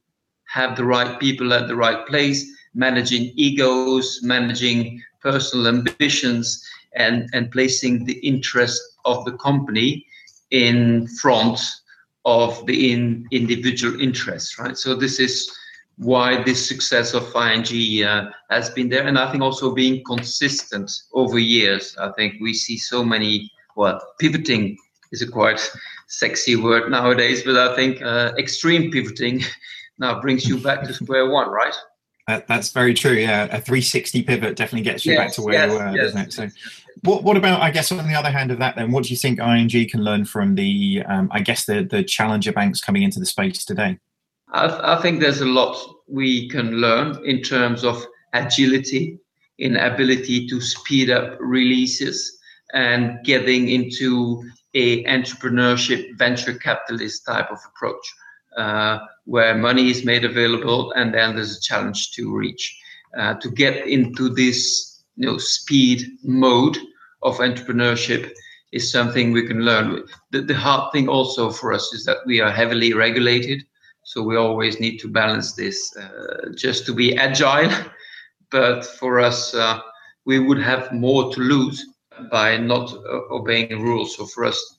have 0.44 0.76
the 0.76 0.84
right 0.84 1.18
people 1.18 1.52
at 1.54 1.66
the 1.66 1.76
right 1.76 2.06
place, 2.06 2.46
managing 2.74 3.32
egos, 3.36 4.20
managing 4.22 5.02
personal 5.22 5.68
ambitions, 5.68 6.62
and, 6.96 7.28
and 7.32 7.50
placing 7.50 8.04
the 8.04 8.18
interest 8.18 8.80
of 9.04 9.24
the 9.24 9.32
company 9.32 10.06
in 10.50 11.06
front 11.20 11.60
of 12.24 12.64
the 12.66 12.92
in, 12.92 13.26
individual 13.30 14.00
interests, 14.00 14.58
right? 14.58 14.76
So 14.76 14.94
this 14.94 15.20
is 15.20 15.50
why 15.98 16.42
this 16.42 16.68
success 16.68 17.14
of 17.14 17.24
ING 17.34 18.04
uh, 18.04 18.30
has 18.50 18.68
been 18.70 18.88
there, 18.88 19.06
and 19.06 19.18
I 19.18 19.30
think 19.30 19.42
also 19.42 19.74
being 19.74 20.04
consistent 20.04 20.90
over 21.14 21.38
years. 21.38 21.96
I 21.98 22.10
think 22.12 22.34
we 22.40 22.52
see 22.52 22.76
so 22.76 23.04
many 23.04 23.50
well 23.76 24.00
pivoting 24.18 24.76
is 25.12 25.22
a 25.22 25.26
quite 25.26 25.60
sexy 26.08 26.56
word 26.56 26.90
nowadays, 26.90 27.42
but 27.42 27.56
I 27.56 27.74
think 27.74 28.02
uh, 28.02 28.32
extreme 28.38 28.90
pivoting 28.90 29.42
now 29.98 30.20
brings 30.20 30.46
you 30.46 30.58
back 30.58 30.82
to 30.82 30.92
square 30.92 31.30
one, 31.30 31.48
right? 31.50 31.74
that's 32.48 32.70
very 32.70 32.92
true. 32.92 33.12
Yeah, 33.12 33.44
a 33.44 33.60
360 33.60 34.22
pivot 34.24 34.56
definitely 34.56 34.82
gets 34.82 35.06
you 35.06 35.12
yes, 35.12 35.20
back 35.20 35.32
to 35.34 35.42
where 35.42 35.54
yes, 35.54 35.70
you 35.70 35.78
were, 35.78 35.96
yes, 35.96 36.12
doesn't 36.12 36.20
it? 36.20 36.32
So, 36.32 36.48
what 37.02 37.22
what 37.22 37.36
about? 37.36 37.62
I 37.62 37.70
guess 37.70 37.92
on 37.92 38.06
the 38.06 38.14
other 38.14 38.30
hand 38.30 38.50
of 38.50 38.58
that, 38.58 38.76
then, 38.76 38.90
what 38.90 39.04
do 39.04 39.10
you 39.10 39.16
think 39.16 39.38
ING 39.38 39.88
can 39.88 40.02
learn 40.02 40.24
from 40.24 40.54
the, 40.54 41.02
um, 41.06 41.28
I 41.32 41.40
guess 41.40 41.64
the 41.64 41.82
the 41.82 42.02
challenger 42.02 42.52
banks 42.52 42.80
coming 42.80 43.02
into 43.02 43.20
the 43.20 43.26
space 43.26 43.64
today? 43.64 43.98
I, 44.52 44.96
I 44.96 45.02
think 45.02 45.20
there's 45.20 45.40
a 45.40 45.46
lot 45.46 45.76
we 46.08 46.48
can 46.48 46.72
learn 46.80 47.24
in 47.24 47.42
terms 47.42 47.84
of 47.84 48.04
agility, 48.32 49.18
in 49.58 49.76
ability 49.76 50.46
to 50.48 50.60
speed 50.60 51.10
up 51.10 51.36
releases, 51.40 52.38
and 52.72 53.24
getting 53.24 53.68
into 53.68 54.42
a 54.74 55.04
entrepreneurship 55.04 56.16
venture 56.16 56.54
capitalist 56.54 57.24
type 57.26 57.50
of 57.50 57.58
approach 57.66 58.14
uh, 58.56 58.98
where 59.24 59.56
money 59.56 59.90
is 59.90 60.04
made 60.04 60.24
available 60.24 60.92
and 60.92 61.14
then 61.14 61.34
there's 61.34 61.56
a 61.56 61.60
challenge 61.60 62.12
to 62.12 62.34
reach 62.34 62.78
uh, 63.18 63.34
to 63.34 63.50
get 63.50 63.86
into 63.86 64.28
this 64.28 64.95
you 65.16 65.26
know 65.26 65.38
speed 65.38 66.02
mode 66.22 66.78
of 67.22 67.38
entrepreneurship 67.38 68.30
is 68.72 68.90
something 68.90 69.32
we 69.32 69.46
can 69.46 69.64
learn 69.64 70.02
the, 70.30 70.40
the 70.40 70.54
hard 70.54 70.92
thing 70.92 71.08
also 71.08 71.50
for 71.50 71.72
us 71.72 71.92
is 71.92 72.04
that 72.04 72.18
we 72.26 72.40
are 72.40 72.50
heavily 72.50 72.92
regulated 72.92 73.62
so 74.02 74.22
we 74.22 74.36
always 74.36 74.78
need 74.78 74.98
to 74.98 75.08
balance 75.08 75.54
this 75.54 75.96
uh, 75.96 76.48
just 76.54 76.86
to 76.86 76.92
be 76.92 77.16
agile 77.16 77.72
but 78.50 78.84
for 78.84 79.20
us 79.20 79.54
uh, 79.54 79.80
we 80.26 80.38
would 80.38 80.58
have 80.58 80.92
more 80.92 81.32
to 81.32 81.40
lose 81.40 81.86
by 82.30 82.56
not 82.56 82.92
uh, 82.92 83.20
obeying 83.30 83.82
rules. 83.82 84.16
So 84.16 84.26
for 84.26 84.44
us, 84.44 84.78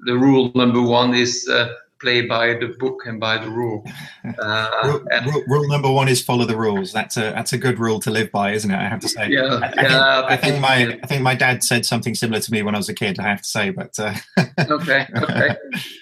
the 0.00 0.16
rule 0.16 0.52
number 0.54 0.82
one 0.82 1.14
is 1.14 1.48
uh, 1.50 1.68
play 2.00 2.22
by 2.22 2.54
the 2.54 2.74
book 2.78 3.02
and 3.06 3.18
by 3.20 3.38
the 3.38 3.50
rule. 3.50 3.84
Uh, 4.38 4.70
rule, 4.84 5.04
and, 5.12 5.26
rule, 5.26 5.44
rule, 5.46 5.68
number 5.68 5.90
one 5.90 6.08
is 6.08 6.22
follow 6.22 6.46
the 6.46 6.56
rules. 6.56 6.92
That's 6.92 7.18
a 7.18 7.30
that's 7.32 7.52
a 7.52 7.58
good 7.58 7.78
rule 7.78 8.00
to 8.00 8.10
live 8.10 8.32
by, 8.32 8.52
isn't 8.52 8.70
it? 8.70 8.74
I 8.74 8.88
have 8.88 9.00
to 9.00 9.08
say. 9.08 9.28
Yeah, 9.28 9.42
I, 9.42 9.66
I 9.66 9.82
yeah. 9.82 10.20
Think, 10.20 10.30
I 10.30 10.36
think 10.36 10.60
my 10.60 10.98
I 11.02 11.06
think 11.06 11.22
my 11.22 11.34
dad 11.34 11.62
said 11.62 11.84
something 11.84 12.14
similar 12.14 12.40
to 12.40 12.50
me 12.50 12.62
when 12.62 12.74
I 12.74 12.78
was 12.78 12.88
a 12.88 12.94
kid. 12.94 13.18
I 13.20 13.24
have 13.24 13.42
to 13.42 13.48
say, 13.48 13.68
but 13.68 13.98
uh, 13.98 14.14
okay, 14.58 15.06
okay, 15.14 15.56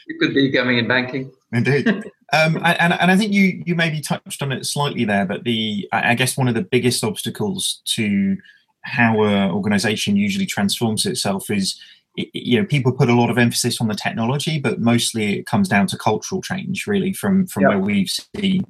you 0.07 0.19
could 0.21 0.35
be 0.35 0.53
coming 0.53 0.79
in 0.79 0.87
banking. 0.87 1.33
Indeed. 1.53 1.89
Um, 2.33 2.57
and, 2.65 2.95
and 2.95 3.11
I 3.11 3.17
think 3.17 3.33
you 3.33 3.63
you 3.67 3.75
maybe 3.75 4.01
touched 4.01 4.41
on 4.41 4.53
it 4.53 4.65
slightly 4.67 5.05
there, 5.05 5.27
but 5.27 5.43
the 5.43 5.89
I 5.93 6.15
guess 6.15 6.37
one 6.39 6.49
of 6.49 6.55
the 6.55 6.63
biggest 6.63 7.03
obstacles 7.03 7.83
to 7.97 8.37
how 8.83 9.23
an 9.25 9.51
organization 9.51 10.17
usually 10.17 10.47
transforms 10.47 11.07
itself 11.07 11.51
is 11.51 11.81
you 12.15 12.61
know 12.61 12.67
people 12.67 12.93
put 12.93 13.09
a 13.09 13.15
lot 13.15 13.31
of 13.31 13.39
emphasis 13.39 13.81
on 13.81 13.89
the 13.89 13.95
technology 13.95 14.59
but 14.59 14.81
mostly 14.81 15.39
it 15.39 15.47
comes 15.47 15.69
down 15.69 15.87
to 15.87 15.97
cultural 15.97 16.43
change 16.43 16.87
really 16.87 17.13
from 17.13 17.47
from 17.47 17.63
yep. 17.63 17.71
where 17.71 17.79
we've 17.79 18.11
seen. 18.37 18.65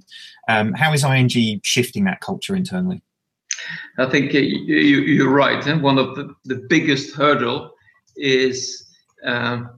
Um, 0.49 0.73
how 0.73 0.93
is 0.93 1.05
ING 1.05 1.61
shifting 1.63 2.05
that 2.05 2.21
culture 2.21 2.55
internally? 2.57 3.03
I 3.99 4.07
think 4.07 4.33
you, 4.33 5.27
are 5.27 5.33
right 5.33 5.65
and 5.67 5.83
one 5.83 5.99
of 5.99 6.17
the, 6.17 6.35
the 6.45 6.65
biggest 6.69 7.15
hurdle 7.15 7.75
is 8.17 8.89
um, 9.25 9.71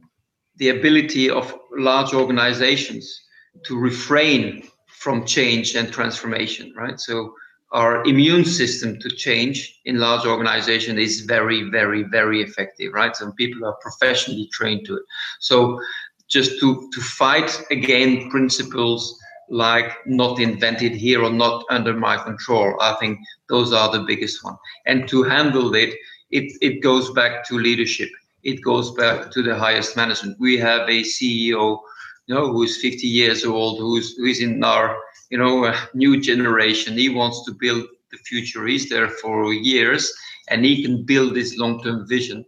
the 0.56 0.71
ability 0.71 1.28
of 1.28 1.54
large 1.76 2.14
organizations 2.14 3.23
to 3.64 3.78
refrain 3.78 4.66
from 4.88 5.26
change 5.26 5.75
and 5.75 5.92
transformation 5.92 6.73
right? 6.76 6.99
So 6.99 7.35
our 7.73 8.04
immune 8.04 8.44
system 8.44 8.99
to 9.00 9.09
change 9.11 9.80
in 9.85 9.99
large 9.99 10.26
organization 10.26 10.99
is 10.99 11.21
very 11.21 11.62
very 11.71 12.02
very 12.04 12.42
effective 12.42 12.92
right? 12.92 13.16
Some 13.16 13.33
people 13.33 13.64
are 13.66 13.76
professionally 13.80 14.49
trained 14.52 14.87
to 14.87 14.97
it. 14.97 15.02
So 15.40 15.80
just 16.28 16.59
to 16.61 16.88
to 16.92 17.00
fight 17.00 17.62
again 17.71 18.30
principles 18.30 19.18
like 19.50 19.92
not 20.06 20.40
invented 20.40 20.92
here 20.92 21.23
or 21.23 21.30
not 21.30 21.64
under 21.68 21.92
my 21.92 22.16
control 22.16 22.75
i 22.80 22.94
think 22.99 23.18
those 23.50 23.75
are 23.75 23.92
the 23.92 24.04
biggest 24.04 24.42
one. 24.42 24.56
And 24.87 25.06
to 25.09 25.23
handle 25.23 25.75
it 25.75 25.94
it, 26.30 26.52
it 26.61 26.83
goes 26.83 27.11
back 27.12 27.47
to 27.49 27.59
leadership. 27.59 28.09
It 28.42 28.61
goes 28.62 28.90
back 28.92 29.30
to 29.30 29.42
the 29.42 29.54
highest 29.54 29.97
management. 29.97 30.40
We 30.40 30.56
have 30.59 30.88
a 30.88 31.02
ceo 31.02 31.78
you 32.26 32.35
know 32.35 32.50
who's 32.52 32.80
50 32.80 33.06
years 33.06 33.44
old 33.44 33.78
who's 33.78 34.16
who's 34.16 34.40
in 34.40 34.64
our 34.64 34.97
you 35.35 35.41
know, 35.41 35.64
a 35.64 35.75
new 35.95 36.21
generation. 36.21 36.97
He 36.97 37.09
wants 37.09 37.45
to 37.45 37.53
build 37.59 37.83
the 38.12 38.19
future. 38.19 38.64
He's 38.69 38.88
there 38.88 39.09
for 39.09 39.53
years 39.53 40.12
and 40.49 40.64
he 40.64 40.85
can 40.85 41.05
build 41.05 41.35
this 41.35 41.59
long-term 41.59 42.07
vision 42.07 42.45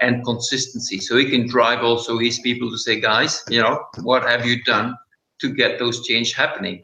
and 0.00 0.24
consistency. 0.24 0.98
So 0.98 1.16
he 1.16 1.30
can 1.30 1.46
drive 1.46 1.84
also 1.84 2.18
his 2.18 2.40
people 2.40 2.72
to 2.72 2.76
say, 2.76 2.98
guys, 2.98 3.40
you 3.48 3.60
know, 3.60 3.84
what 4.02 4.24
have 4.24 4.44
you 4.44 4.60
done 4.64 4.96
to 5.42 5.54
get 5.54 5.78
those 5.78 6.04
change 6.04 6.32
happening? 6.32 6.82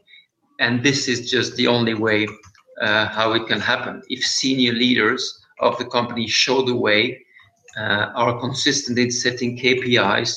And 0.61 0.85
this 0.85 1.09
is 1.09 1.29
just 1.29 1.57
the 1.57 1.67
only 1.67 1.95
way 1.95 2.29
uh, 2.81 3.07
how 3.07 3.33
it 3.33 3.45
can 3.45 3.59
happen. 3.59 4.01
If 4.07 4.23
senior 4.23 4.71
leaders 4.71 5.37
of 5.59 5.77
the 5.77 5.85
company 5.85 6.27
show 6.27 6.61
the 6.61 6.77
way, 6.77 7.25
uh, 7.77 8.07
are 8.15 8.39
consistent 8.39 8.97
in 8.97 9.11
setting 9.11 9.57
KPIs 9.57 10.31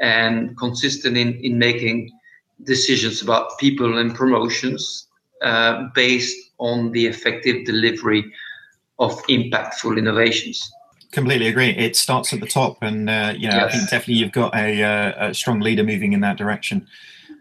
and 0.00 0.56
consistent 0.56 1.18
in, 1.18 1.34
in 1.44 1.58
making 1.58 2.10
decisions 2.62 3.22
about 3.22 3.58
people 3.58 3.98
and 3.98 4.14
promotions 4.14 5.08
uh, 5.42 5.88
based 5.94 6.36
on 6.58 6.92
the 6.92 7.06
effective 7.06 7.66
delivery 7.66 8.24
of 8.98 9.12
impactful 9.24 9.98
innovations. 9.98 10.70
Completely 11.10 11.48
agree. 11.48 11.70
It 11.70 11.96
starts 11.96 12.32
at 12.32 12.40
the 12.40 12.46
top, 12.46 12.78
and 12.82 13.08
uh, 13.08 13.34
you 13.36 13.48
know, 13.48 13.56
yes. 13.56 13.64
I 13.64 13.76
think 13.76 13.90
definitely 13.90 14.14
you've 14.14 14.32
got 14.32 14.54
a, 14.54 14.82
uh, 14.82 15.28
a 15.28 15.34
strong 15.34 15.60
leader 15.60 15.84
moving 15.84 16.12
in 16.12 16.20
that 16.20 16.36
direction. 16.36 16.86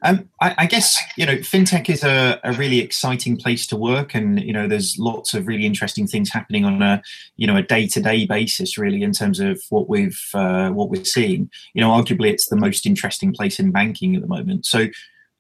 Um, 0.06 0.30
I, 0.42 0.56
I, 0.58 0.66
guess 0.66 1.02
you 1.16 1.26
know 1.26 1.38
fintech 1.38 1.90
is 1.90 2.04
a, 2.04 2.38
a, 2.44 2.52
really 2.54 2.80
exciting 2.82 3.38
place 3.38 3.66
to 3.68 3.78
work, 3.78 4.14
and 4.14 4.40
you 4.42 4.52
know 4.52 4.68
there's 4.68 4.98
lots 5.00 5.34
of 5.34 5.48
really 5.48 5.66
interesting 5.66 6.08
things 6.08 6.30
happening 6.30 6.66
on 6.66 6.82
a 6.82 7.02
you 7.38 7.48
know 7.48 7.56
a 7.56 7.62
day 7.62 7.88
to 7.88 8.02
day 8.02 8.26
basis, 8.26 8.78
really 8.78 9.02
in 9.02 9.14
terms 9.14 9.40
of 9.40 9.62
what 9.70 9.88
we've 9.88 10.20
uh, 10.34 10.70
what 10.72 10.90
we're 10.90 11.06
seeing. 11.06 11.50
You 11.74 11.82
know, 11.82 11.90
arguably 11.90 12.30
it's 12.30 12.48
the 12.48 12.58
most 12.58 12.86
interesting 12.86 13.34
place 13.34 13.60
in 13.60 13.72
banking 13.72 14.16
at 14.16 14.22
the 14.22 14.28
moment. 14.28 14.66
So, 14.66 14.88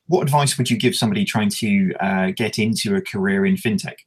what 0.08 0.24
advice 0.24 0.58
would 0.58 0.70
you 0.70 0.77
give 0.77 0.96
somebody 0.96 1.25
trying 1.25 1.50
to 1.50 1.93
uh, 2.00 2.32
get 2.36 2.58
into 2.58 2.96
a 2.96 3.01
career 3.01 3.46
in 3.46 3.55
fintech? 3.55 3.98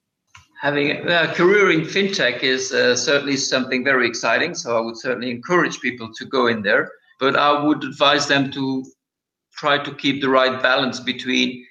Having 0.63 1.07
a 1.07 1.35
career 1.35 1.71
in 1.71 1.83
fintech 1.83 2.43
is 2.43 2.73
uh, 2.73 2.97
certainly 2.97 3.37
something 3.37 3.85
very 3.85 4.09
exciting. 4.09 4.55
So 4.55 4.77
I 4.77 4.81
would 4.81 4.97
certainly 4.97 5.31
encourage 5.31 5.81
people 5.81 6.11
to 6.15 6.25
go 6.25 6.47
in 6.47 6.63
there. 6.63 6.91
But 7.21 7.37
I 7.37 7.63
would 7.63 7.85
advise 7.85 8.27
them 8.27 8.51
to 8.53 8.85
try 9.57 9.79
to 9.79 9.95
keep 9.95 10.21
the 10.21 10.29
right 10.29 10.63
balance 10.63 11.01
between 11.01 11.65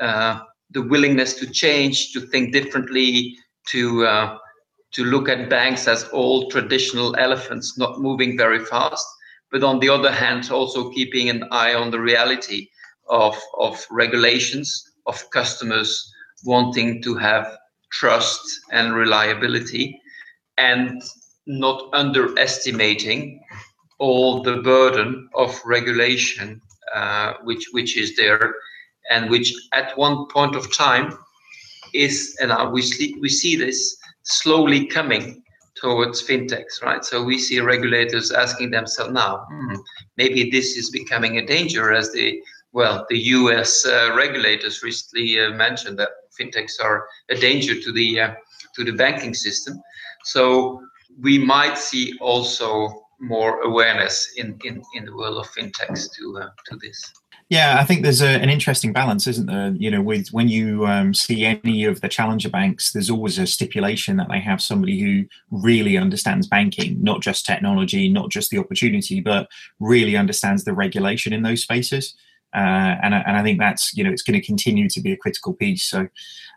uh, 0.00 0.40
the 0.70 0.82
willingness 0.82 1.34
to 1.34 1.50
change, 1.50 2.12
to 2.12 2.20
think 2.20 2.52
differently, 2.52 3.36
to 3.68 4.06
uh, 4.06 4.38
to 4.92 5.04
look 5.04 5.28
at 5.28 5.50
banks 5.50 5.88
as 5.88 6.08
old 6.12 6.52
traditional 6.52 7.16
elephants, 7.16 7.76
not 7.76 8.00
moving 8.00 8.38
very 8.38 8.64
fast. 8.64 9.04
But 9.50 9.64
on 9.64 9.80
the 9.80 9.88
other 9.88 10.10
hand, 10.10 10.50
also 10.50 10.90
keeping 10.90 11.28
an 11.28 11.44
eye 11.50 11.74
on 11.74 11.90
the 11.90 12.00
reality 12.00 12.68
of, 13.08 13.36
of 13.58 13.84
regulations, 13.90 14.92
of 15.06 15.28
customers 15.30 16.12
wanting 16.44 17.02
to 17.02 17.16
have 17.16 17.56
trust 17.90 18.40
and 18.70 18.94
reliability, 18.94 20.00
and 20.58 21.02
not 21.46 21.88
underestimating 21.92 23.40
all 23.98 24.42
the 24.42 24.56
burden 24.58 25.28
of 25.34 25.60
regulation 25.64 26.60
which 27.42 27.66
which 27.72 27.96
is 27.96 28.16
there, 28.16 28.54
and 29.10 29.30
which 29.30 29.54
at 29.72 29.96
one 29.98 30.26
point 30.28 30.54
of 30.54 30.72
time 30.72 31.16
is, 31.92 32.36
and 32.40 32.50
uh, 32.50 32.68
we 32.72 32.82
see 32.82 33.16
we 33.20 33.28
see 33.28 33.56
this 33.56 33.96
slowly 34.22 34.86
coming 34.86 35.42
towards 35.74 36.26
fintechs, 36.26 36.82
right? 36.82 37.04
So 37.04 37.22
we 37.22 37.38
see 37.38 37.60
regulators 37.60 38.30
asking 38.30 38.70
themselves 38.70 39.12
now, 39.12 39.46
hmm, 39.50 39.74
maybe 40.16 40.50
this 40.50 40.76
is 40.76 40.90
becoming 40.90 41.38
a 41.38 41.46
danger 41.46 41.92
as 41.92 42.12
the 42.12 42.40
well, 42.72 43.06
the 43.08 43.18
U.S. 43.18 43.86
Uh, 43.86 44.12
regulators 44.16 44.82
recently 44.82 45.40
uh, 45.40 45.50
mentioned 45.50 45.96
that 46.00 46.10
fintechs 46.38 46.80
are 46.82 47.06
a 47.30 47.36
danger 47.36 47.80
to 47.80 47.92
the 47.92 48.20
uh, 48.20 48.34
to 48.74 48.84
the 48.84 48.92
banking 48.92 49.34
system. 49.34 49.80
So 50.24 50.80
we 51.20 51.38
might 51.38 51.78
see 51.78 52.18
also 52.20 53.03
more 53.20 53.60
awareness 53.62 54.32
in, 54.36 54.58
in, 54.64 54.82
in 54.94 55.04
the 55.04 55.16
world 55.16 55.38
of 55.38 55.50
fintechs 55.50 56.12
to 56.16 56.38
uh, 56.38 56.48
to 56.66 56.76
this. 56.76 57.12
Yeah, 57.50 57.76
I 57.78 57.84
think 57.84 58.02
there's 58.02 58.22
a, 58.22 58.28
an 58.28 58.48
interesting 58.48 58.92
balance, 58.92 59.26
isn't 59.26 59.46
there? 59.46 59.74
You 59.76 59.90
know, 59.90 60.00
with 60.00 60.28
when 60.28 60.48
you 60.48 60.86
um, 60.86 61.12
see 61.12 61.44
any 61.44 61.84
of 61.84 62.00
the 62.00 62.08
challenger 62.08 62.48
banks, 62.48 62.92
there's 62.92 63.10
always 63.10 63.38
a 63.38 63.46
stipulation 63.46 64.16
that 64.16 64.28
they 64.30 64.40
have 64.40 64.62
somebody 64.62 64.98
who 65.00 65.24
really 65.50 65.98
understands 65.98 66.46
banking, 66.46 67.02
not 67.02 67.20
just 67.20 67.44
technology, 67.44 68.08
not 68.08 68.30
just 68.30 68.50
the 68.50 68.58
opportunity, 68.58 69.20
but 69.20 69.48
really 69.78 70.16
understands 70.16 70.64
the 70.64 70.72
regulation 70.72 71.32
in 71.32 71.42
those 71.42 71.62
spaces. 71.62 72.14
Uh, 72.54 72.96
and, 73.02 73.14
and 73.14 73.36
I 73.36 73.42
think 73.42 73.58
that's 73.58 73.94
you 73.96 74.04
know 74.04 74.10
it's 74.10 74.22
going 74.22 74.40
to 74.40 74.46
continue 74.46 74.88
to 74.88 75.00
be 75.00 75.12
a 75.12 75.16
critical 75.16 75.52
piece. 75.52 75.84
So, 75.84 76.08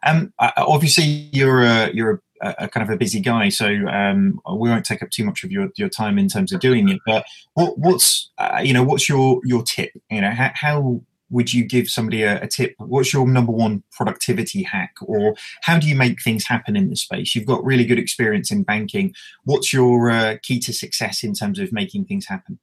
um, 0.06 0.32
obviously 0.40 1.04
you're 1.34 1.64
a 1.64 1.92
you're 1.92 2.12
a, 2.12 2.20
a, 2.42 2.68
kind 2.68 2.88
of 2.88 2.94
a 2.94 2.98
busy 2.98 3.20
guy, 3.20 3.50
so 3.50 3.68
um, 3.88 4.40
we 4.58 4.70
won't 4.70 4.86
take 4.86 5.02
up 5.04 5.10
too 5.10 5.26
much 5.26 5.44
of 5.44 5.52
your, 5.52 5.70
your 5.76 5.90
time 5.90 6.18
in 6.18 6.28
terms 6.28 6.52
of 6.52 6.60
doing 6.60 6.90
it. 6.90 7.00
But 7.06 7.26
what, 7.54 7.78
what's 7.78 8.30
uh, 8.38 8.62
you 8.64 8.74
know 8.74 8.84
what's 8.84 9.08
your 9.10 9.42
your 9.44 9.64
tip? 9.64 9.92
You 10.10 10.22
know 10.22 10.32
how, 10.32 10.52
how 10.54 11.02
would 11.30 11.54
you 11.54 11.66
give 11.66 11.90
somebody 11.90 12.24
a, 12.24 12.42
a, 12.42 12.48
tip? 12.48 12.74
What's 12.78 13.12
your 13.12 13.28
number 13.28 13.52
one 13.52 13.84
productivity 13.92 14.64
hack, 14.64 14.96
or 15.02 15.36
how 15.62 15.78
do 15.80 15.88
you 15.88 15.96
make 15.96 16.22
things 16.22 16.46
happen 16.46 16.76
in 16.76 16.90
the 16.90 16.96
space? 16.96 17.36
You've 17.36 17.46
got 17.46 17.64
really 17.66 17.86
good 17.86 18.00
experience 18.00 18.52
in 18.52 18.64
banking. 18.64 19.14
What's 19.44 19.74
your 19.74 20.10
uh, 20.10 20.38
key 20.42 20.60
to 20.60 20.74
success 20.74 21.24
in 21.24 21.34
terms 21.34 21.60
of 21.60 21.72
making 21.72 22.06
things 22.06 22.28
happen? 22.28 22.60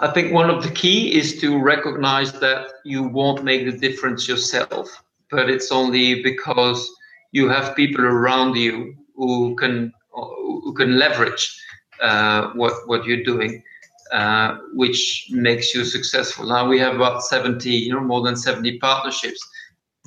I 0.00 0.08
think 0.08 0.32
one 0.32 0.48
of 0.48 0.62
the 0.62 0.70
key 0.70 1.18
is 1.18 1.40
to 1.40 1.58
recognize 1.58 2.32
that 2.38 2.68
you 2.84 3.02
won't 3.02 3.42
make 3.42 3.64
the 3.64 3.76
difference 3.76 4.28
yourself, 4.28 5.02
but 5.28 5.50
it's 5.50 5.72
only 5.72 6.22
because 6.22 6.88
you 7.32 7.48
have 7.48 7.76
people 7.76 8.04
around 8.04 8.56
you 8.56 8.94
who 9.16 9.54
can 9.56 9.92
who 10.12 10.72
can 10.74 10.98
leverage 10.98 11.44
uh, 12.02 12.50
what 12.54 12.72
what 12.86 13.04
you're 13.04 13.24
doing, 13.24 13.62
uh, 14.12 14.58
which 14.72 15.28
makes 15.30 15.74
you 15.74 15.84
successful. 15.84 16.46
Now 16.46 16.66
we 16.68 16.78
have 16.78 16.96
about 16.96 17.22
70, 17.22 17.70
you 17.70 17.92
know, 17.92 18.00
more 18.00 18.22
than 18.22 18.36
70 18.36 18.78
partnerships. 18.78 19.40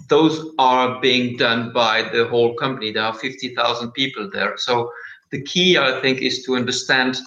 Those 0.09 0.53
are 0.57 0.99
being 0.99 1.37
done 1.37 1.71
by 1.73 2.09
the 2.13 2.27
whole 2.27 2.55
company. 2.55 2.91
There 2.91 3.03
are 3.03 3.13
50,000 3.13 3.91
people 3.91 4.29
there. 4.31 4.57
So 4.57 4.91
the 5.31 5.41
key, 5.43 5.77
I 5.77 6.01
think, 6.01 6.21
is 6.21 6.43
to 6.45 6.55
understand 6.55 7.17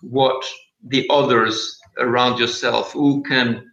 what 0.00 0.42
the 0.84 1.06
others 1.10 1.78
around 1.98 2.38
yourself 2.38 2.92
who 2.92 3.22
can 3.22 3.70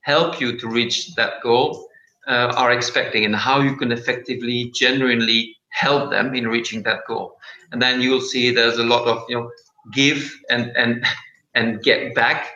help 0.00 0.40
you 0.40 0.58
to 0.58 0.68
reach 0.68 1.14
that 1.14 1.40
goal 1.42 1.87
uh, 2.28 2.52
are 2.56 2.72
expecting 2.72 3.24
and 3.24 3.34
how 3.34 3.60
you 3.60 3.74
can 3.76 3.90
effectively 3.90 4.70
genuinely 4.74 5.56
help 5.70 6.10
them 6.10 6.34
in 6.34 6.46
reaching 6.46 6.82
that 6.82 7.00
goal. 7.06 7.36
And 7.72 7.80
then 7.80 8.00
you'll 8.00 8.20
see 8.20 8.50
there's 8.50 8.78
a 8.78 8.84
lot 8.84 9.06
of 9.06 9.22
you 9.28 9.36
know 9.36 9.50
give 9.92 10.32
and 10.50 10.72
and 10.76 11.04
and 11.54 11.82
get 11.82 12.14
back 12.14 12.46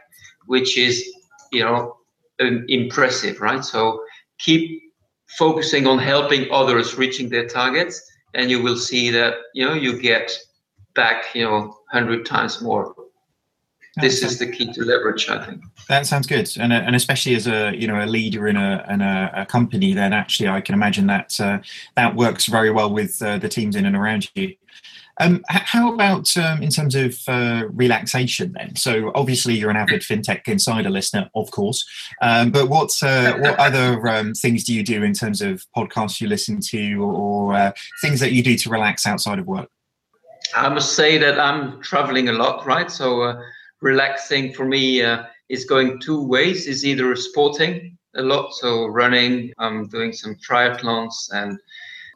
which 0.46 0.76
is 0.76 1.02
you 1.50 1.64
know 1.64 1.96
impressive 2.68 3.40
right? 3.40 3.64
So 3.64 4.02
keep 4.38 4.82
focusing 5.38 5.86
on 5.86 5.98
helping 5.98 6.50
others 6.52 6.96
reaching 6.96 7.28
their 7.28 7.46
targets 7.46 8.02
and 8.34 8.50
you 8.50 8.62
will 8.62 8.76
see 8.76 9.10
that 9.10 9.34
you 9.54 9.64
know 9.64 9.74
you 9.74 9.98
get 9.98 10.30
back 10.94 11.34
you 11.34 11.44
know 11.44 11.60
100 11.92 12.26
times 12.26 12.60
more 12.60 12.94
this 13.96 14.22
is 14.22 14.38
the 14.38 14.50
key 14.50 14.72
to 14.72 14.82
leverage 14.84 15.28
i 15.28 15.44
think 15.44 15.62
that 15.88 16.06
sounds 16.06 16.26
good 16.26 16.48
and, 16.58 16.72
and 16.72 16.96
especially 16.96 17.34
as 17.34 17.46
a 17.46 17.72
you 17.76 17.86
know 17.86 18.02
a 18.02 18.06
leader 18.06 18.48
in 18.48 18.56
a, 18.56 18.84
in 18.88 19.00
a, 19.02 19.30
a 19.34 19.46
company 19.46 19.92
then 19.92 20.12
actually 20.12 20.48
i 20.48 20.60
can 20.60 20.74
imagine 20.74 21.06
that 21.06 21.38
uh, 21.40 21.58
that 21.96 22.14
works 22.14 22.46
very 22.46 22.70
well 22.70 22.92
with 22.92 23.20
uh, 23.22 23.38
the 23.38 23.48
teams 23.48 23.76
in 23.76 23.84
and 23.84 23.96
around 23.96 24.30
you 24.34 24.54
um, 25.20 25.44
how 25.48 25.92
about 25.92 26.34
um, 26.36 26.62
in 26.62 26.70
terms 26.70 26.94
of 26.94 27.16
uh, 27.28 27.64
relaxation 27.70 28.52
then? 28.52 28.76
So 28.76 29.12
obviously 29.14 29.54
you're 29.54 29.70
an 29.70 29.76
avid 29.76 30.00
fintech 30.00 30.48
insider 30.48 30.90
listener, 30.90 31.28
of 31.34 31.50
course. 31.50 31.84
Um, 32.22 32.50
but 32.50 32.68
what 32.68 32.90
uh, 33.02 33.36
what 33.38 33.58
other 33.58 34.06
um, 34.08 34.34
things 34.34 34.64
do 34.64 34.74
you 34.74 34.82
do 34.82 35.02
in 35.02 35.12
terms 35.12 35.42
of 35.42 35.64
podcasts 35.76 36.20
you 36.20 36.28
listen 36.28 36.60
to, 36.68 37.04
or 37.04 37.54
uh, 37.54 37.72
things 38.00 38.20
that 38.20 38.32
you 38.32 38.42
do 38.42 38.56
to 38.56 38.70
relax 38.70 39.06
outside 39.06 39.38
of 39.38 39.46
work? 39.46 39.68
I 40.56 40.68
must 40.68 40.96
say 40.96 41.18
that 41.18 41.38
I'm 41.38 41.80
traveling 41.82 42.28
a 42.28 42.32
lot, 42.32 42.66
right? 42.66 42.90
So 42.90 43.22
uh, 43.22 43.42
relaxing 43.82 44.52
for 44.52 44.64
me 44.64 45.02
uh, 45.02 45.24
is 45.48 45.64
going 45.64 46.00
two 46.00 46.22
ways. 46.22 46.66
Is 46.66 46.84
either 46.84 47.14
sporting 47.16 47.98
a 48.14 48.22
lot 48.22 48.52
so 48.52 48.86
running 48.86 49.50
i'm 49.58 49.88
doing 49.88 50.12
some 50.12 50.36
triathlons 50.36 51.30
and 51.32 51.58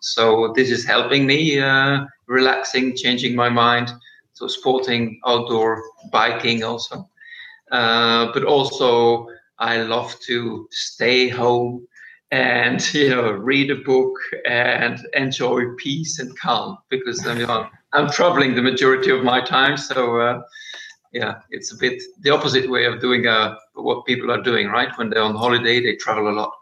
so 0.03 0.53
this 0.55 0.71
is 0.71 0.85
helping 0.85 1.27
me 1.27 1.59
uh, 1.59 2.05
relaxing 2.27 2.95
changing 2.97 3.35
my 3.35 3.49
mind. 3.49 3.91
So 4.35 4.47
sporting 4.47 5.19
outdoor 5.27 5.83
biking 6.13 6.63
also. 6.63 7.09
Uh, 7.73 8.31
but 8.33 8.45
also 8.45 9.27
i 9.59 9.79
love 9.79 10.15
to 10.21 10.69
stay 10.71 11.29
home 11.29 11.85
and 12.31 12.95
you 12.95 13.09
know 13.09 13.33
read 13.33 13.71
a 13.71 13.77
book 13.77 14.15
and 14.47 15.01
enjoy 15.15 15.63
peace 15.77 16.21
and 16.21 16.39
calm 16.39 16.79
because 16.91 17.27
mean, 17.27 17.51
I'm, 17.51 17.67
I'm 17.93 18.11
traveling 18.11 18.55
the 18.55 18.63
majority 18.63 19.11
of 19.11 19.25
my 19.25 19.41
time 19.41 19.77
so 19.77 20.21
uh, 20.21 20.43
yeah, 21.13 21.41
it's 21.51 21.73
a 21.73 21.77
bit 21.77 22.03
the 22.21 22.31
opposite 22.31 22.69
way 22.71 22.85
of 22.87 23.01
doing 23.01 23.27
uh, 23.27 23.57
what 23.75 24.07
people 24.07 24.31
are 24.31 24.43
doing, 24.43 24.69
right? 24.69 24.97
When 24.97 25.11
they're 25.11 25.23
on 25.23 25.35
holiday, 25.35 25.81
they 25.81 25.97
travel 25.97 26.29
a 26.29 26.35
lot. 26.35 26.53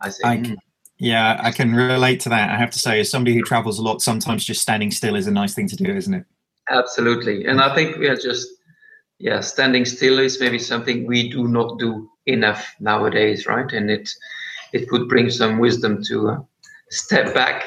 I 0.00 0.10
think. 0.10 0.48
I, 0.48 0.56
yeah, 0.98 1.40
I 1.42 1.50
can 1.50 1.74
relate 1.74 2.20
to 2.20 2.28
that. 2.28 2.50
I 2.50 2.56
have 2.56 2.70
to 2.70 2.78
say, 2.78 3.00
as 3.00 3.10
somebody 3.10 3.34
who 3.34 3.42
travels 3.42 3.78
a 3.78 3.82
lot, 3.82 4.02
sometimes 4.02 4.44
just 4.44 4.62
standing 4.62 4.90
still 4.90 5.16
is 5.16 5.26
a 5.26 5.32
nice 5.32 5.54
thing 5.54 5.68
to 5.68 5.76
do, 5.76 5.94
isn't 5.94 6.14
it? 6.14 6.24
Absolutely, 6.70 7.46
and 7.46 7.60
I 7.60 7.74
think 7.74 7.96
we 7.96 8.08
are 8.08 8.16
just 8.16 8.48
yeah, 9.22 9.38
standing 9.38 9.84
still 9.84 10.18
is 10.18 10.40
maybe 10.40 10.58
something 10.58 11.06
we 11.06 11.30
do 11.30 11.46
not 11.46 11.78
do 11.78 12.10
enough 12.26 12.74
nowadays, 12.80 13.46
right? 13.46 13.72
And 13.72 13.88
it 13.88 14.10
it 14.72 14.90
would 14.90 15.08
bring 15.08 15.30
some 15.30 15.58
wisdom 15.58 16.02
to 16.08 16.30
uh, 16.30 16.38
step 16.90 17.32
back, 17.32 17.66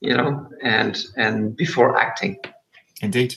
you 0.00 0.16
know, 0.16 0.48
and 0.62 1.00
and 1.16 1.56
before 1.56 1.96
acting. 1.96 2.36
Indeed. 3.02 3.36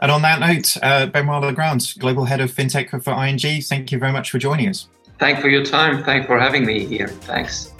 And 0.00 0.10
on 0.10 0.22
that 0.22 0.40
note, 0.40 0.76
uh, 0.82 1.06
Benoit 1.06 1.42
Legrand, 1.42 1.94
Global 1.98 2.24
Head 2.24 2.40
of 2.40 2.52
FinTech 2.52 3.02
for 3.02 3.24
ING, 3.24 3.62
thank 3.62 3.92
you 3.92 3.98
very 3.98 4.12
much 4.12 4.30
for 4.30 4.38
joining 4.38 4.68
us. 4.68 4.88
Thank 5.18 5.40
for 5.40 5.48
your 5.48 5.64
time. 5.64 6.04
Thank 6.04 6.26
for 6.26 6.38
having 6.38 6.66
me 6.66 6.84
here. 6.84 7.08
Thanks. 7.08 7.72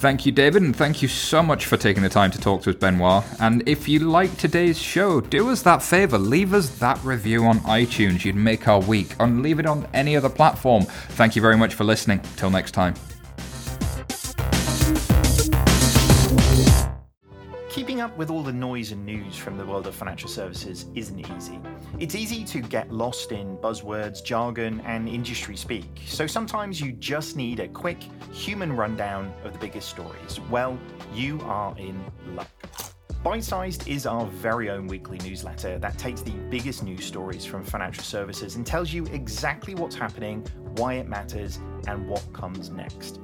Thank 0.00 0.24
you, 0.24 0.32
David, 0.32 0.62
and 0.62 0.74
thank 0.74 1.02
you 1.02 1.08
so 1.08 1.42
much 1.42 1.66
for 1.66 1.76
taking 1.76 2.02
the 2.02 2.08
time 2.08 2.30
to 2.30 2.40
talk 2.40 2.62
to 2.62 2.70
us, 2.70 2.76
Benoit. 2.76 3.22
And 3.38 3.62
if 3.68 3.86
you 3.86 3.98
like 4.00 4.34
today's 4.38 4.78
show, 4.78 5.20
do 5.20 5.50
us 5.50 5.60
that 5.62 5.82
favor, 5.82 6.16
leave 6.16 6.54
us 6.54 6.70
that 6.78 6.98
review 7.04 7.44
on 7.44 7.60
iTunes. 7.60 8.24
You'd 8.24 8.34
make 8.34 8.66
our 8.66 8.80
week, 8.80 9.14
and 9.20 9.42
leave 9.42 9.58
it 9.58 9.66
on 9.66 9.86
any 9.92 10.16
other 10.16 10.30
platform. 10.30 10.84
Thank 10.84 11.36
you 11.36 11.42
very 11.42 11.58
much 11.58 11.74
for 11.74 11.84
listening. 11.84 12.22
Till 12.36 12.48
next 12.48 12.70
time. 12.70 12.94
Keeping 18.00 18.12
up 18.12 18.16
with 18.16 18.30
all 18.30 18.42
the 18.42 18.50
noise 18.50 18.92
and 18.92 19.04
news 19.04 19.36
from 19.36 19.58
the 19.58 19.66
world 19.66 19.86
of 19.86 19.94
financial 19.94 20.30
services 20.30 20.86
isn't 20.94 21.20
easy. 21.36 21.60
It's 21.98 22.14
easy 22.14 22.44
to 22.44 22.62
get 22.62 22.90
lost 22.90 23.30
in 23.30 23.58
buzzwords, 23.58 24.24
jargon, 24.24 24.80
and 24.86 25.06
industry 25.06 25.54
speak, 25.54 26.00
so 26.06 26.26
sometimes 26.26 26.80
you 26.80 26.92
just 26.92 27.36
need 27.36 27.60
a 27.60 27.68
quick 27.68 28.02
human 28.32 28.74
rundown 28.74 29.30
of 29.44 29.52
the 29.52 29.58
biggest 29.58 29.90
stories. 29.90 30.40
Well, 30.48 30.78
you 31.12 31.42
are 31.42 31.76
in 31.76 32.02
luck. 32.34 32.48
Bite 33.22 33.44
Sized 33.44 33.86
is 33.86 34.06
our 34.06 34.24
very 34.28 34.70
own 34.70 34.86
weekly 34.86 35.18
newsletter 35.18 35.78
that 35.78 35.98
takes 35.98 36.22
the 36.22 36.32
biggest 36.48 36.82
news 36.82 37.04
stories 37.04 37.44
from 37.44 37.62
financial 37.62 38.02
services 38.02 38.56
and 38.56 38.66
tells 38.66 38.94
you 38.94 39.04
exactly 39.12 39.74
what's 39.74 39.94
happening, 39.94 40.40
why 40.76 40.94
it 40.94 41.06
matters, 41.06 41.58
and 41.86 42.08
what 42.08 42.26
comes 42.32 42.70
next. 42.70 43.20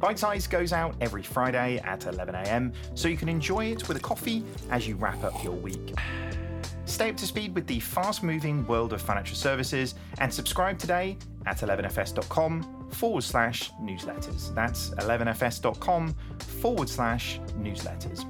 Bite 0.00 0.18
Size 0.18 0.46
goes 0.46 0.72
out 0.72 0.94
every 1.02 1.22
Friday 1.22 1.78
at 1.84 2.00
11am, 2.00 2.72
so 2.94 3.06
you 3.06 3.18
can 3.18 3.28
enjoy 3.28 3.66
it 3.66 3.86
with 3.86 3.98
a 3.98 4.00
coffee 4.00 4.42
as 4.70 4.88
you 4.88 4.96
wrap 4.96 5.22
up 5.22 5.44
your 5.44 5.52
week. 5.52 5.94
Stay 6.86 7.10
up 7.10 7.16
to 7.18 7.26
speed 7.26 7.54
with 7.54 7.66
the 7.66 7.78
fast 7.80 8.22
moving 8.22 8.66
world 8.66 8.94
of 8.94 9.02
financial 9.02 9.36
services 9.36 9.94
and 10.18 10.32
subscribe 10.32 10.78
today 10.78 11.18
at 11.46 11.58
11fs.com 11.58 12.88
forward 12.90 13.22
slash 13.22 13.70
newsletters. 13.82 14.54
That's 14.54 14.90
11fs.com 14.90 16.14
forward 16.38 16.88
slash 16.88 17.38
newsletters. 17.58 18.24